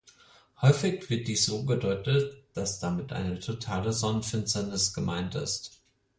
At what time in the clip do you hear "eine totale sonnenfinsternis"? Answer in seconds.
3.13-4.95